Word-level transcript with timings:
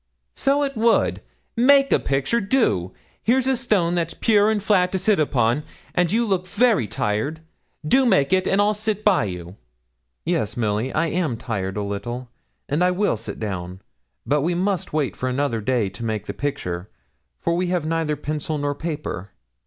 'So 0.33 0.63
it 0.63 0.75
would. 0.75 1.21
Make 1.55 1.93
a 1.93 1.99
picture 1.99 2.41
do! 2.41 2.91
here's 3.21 3.45
a 3.45 3.55
stone 3.55 3.93
that's 3.93 4.15
pure 4.15 4.49
and 4.49 4.63
flat 4.63 4.91
to 4.93 4.97
sit 4.97 5.19
upon, 5.19 5.61
and 5.93 6.11
you 6.11 6.25
look 6.25 6.47
very 6.47 6.87
tired. 6.87 7.41
Do 7.87 8.07
make 8.07 8.33
it, 8.33 8.47
and 8.47 8.59
I'll 8.59 8.73
sit 8.73 9.03
by 9.05 9.25
you.' 9.25 9.57
'Yes, 10.25 10.57
Milly, 10.57 10.91
I 10.91 11.05
am 11.09 11.37
tired, 11.37 11.77
a 11.77 11.83
little, 11.83 12.29
and 12.67 12.83
I 12.83 12.89
will 12.89 13.15
sit 13.15 13.39
down; 13.39 13.79
but 14.25 14.41
we 14.41 14.55
must 14.55 14.91
wait 14.91 15.15
for 15.15 15.29
another 15.29 15.61
day 15.61 15.87
to 15.89 16.03
make 16.03 16.25
the 16.25 16.33
picture, 16.33 16.89
for 17.39 17.53
we 17.55 17.67
have 17.67 17.85
neither 17.85 18.15
pencil 18.15 18.57
nor 18.57 18.73
paper. 18.73 19.29